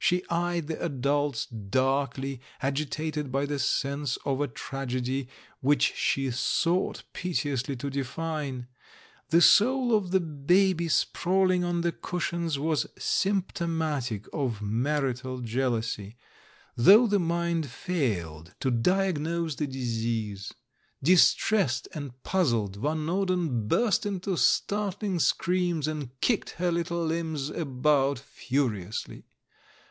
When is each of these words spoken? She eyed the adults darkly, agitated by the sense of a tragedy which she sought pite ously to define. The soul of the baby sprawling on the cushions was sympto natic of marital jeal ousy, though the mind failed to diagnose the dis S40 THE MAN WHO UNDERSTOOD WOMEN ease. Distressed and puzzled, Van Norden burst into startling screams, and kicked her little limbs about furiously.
She 0.00 0.22
eyed 0.28 0.66
the 0.66 0.78
adults 0.84 1.46
darkly, 1.46 2.42
agitated 2.60 3.32
by 3.32 3.46
the 3.46 3.58
sense 3.58 4.18
of 4.26 4.42
a 4.42 4.46
tragedy 4.48 5.28
which 5.62 5.94
she 5.96 6.30
sought 6.30 7.04
pite 7.14 7.46
ously 7.46 7.74
to 7.76 7.88
define. 7.88 8.66
The 9.30 9.40
soul 9.40 9.94
of 9.96 10.10
the 10.10 10.20
baby 10.20 10.88
sprawling 10.88 11.64
on 11.64 11.80
the 11.80 11.90
cushions 11.90 12.58
was 12.58 12.84
sympto 12.98 13.66
natic 13.66 14.28
of 14.30 14.60
marital 14.60 15.38
jeal 15.40 15.72
ousy, 15.72 16.16
though 16.76 17.06
the 17.06 17.18
mind 17.18 17.70
failed 17.70 18.52
to 18.60 18.70
diagnose 18.70 19.54
the 19.54 19.66
dis 19.66 19.78
S40 19.88 20.02
THE 20.02 20.02
MAN 20.02 20.02
WHO 20.02 20.10
UNDERSTOOD 20.10 20.52
WOMEN 20.52 20.52
ease. 20.52 20.54
Distressed 21.18 21.88
and 21.94 22.22
puzzled, 22.22 22.76
Van 22.76 23.06
Norden 23.06 23.66
burst 23.68 24.04
into 24.04 24.36
startling 24.36 25.18
screams, 25.18 25.88
and 25.88 26.10
kicked 26.20 26.50
her 26.60 26.70
little 26.70 27.02
limbs 27.06 27.48
about 27.48 28.18
furiously. 28.18 29.24